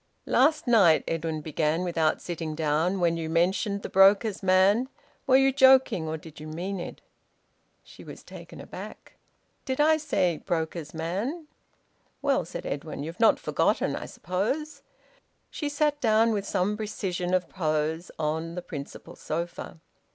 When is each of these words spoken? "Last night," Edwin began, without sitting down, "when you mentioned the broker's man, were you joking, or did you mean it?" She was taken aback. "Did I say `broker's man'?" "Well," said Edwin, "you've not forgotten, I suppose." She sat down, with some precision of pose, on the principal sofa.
"Last 0.25 0.65
night," 0.65 1.03
Edwin 1.07 1.41
began, 1.41 1.83
without 1.83 2.23
sitting 2.23 2.55
down, 2.55 2.99
"when 2.99 3.17
you 3.17 3.29
mentioned 3.29 3.83
the 3.83 3.87
broker's 3.89 4.41
man, 4.41 4.89
were 5.27 5.35
you 5.37 5.51
joking, 5.53 6.07
or 6.07 6.17
did 6.17 6.39
you 6.39 6.47
mean 6.47 6.79
it?" 6.79 7.01
She 7.83 8.03
was 8.03 8.23
taken 8.23 8.59
aback. 8.59 9.13
"Did 9.63 9.79
I 9.79 9.97
say 9.97 10.41
`broker's 10.43 10.95
man'?" 10.95 11.45
"Well," 12.19 12.45
said 12.45 12.65
Edwin, 12.65 13.03
"you've 13.03 13.19
not 13.19 13.39
forgotten, 13.39 13.95
I 13.95 14.07
suppose." 14.07 14.81
She 15.51 15.69
sat 15.69 16.01
down, 16.01 16.31
with 16.31 16.47
some 16.47 16.75
precision 16.77 17.35
of 17.35 17.47
pose, 17.47 18.09
on 18.17 18.55
the 18.55 18.63
principal 18.63 19.15
sofa. 19.15 19.79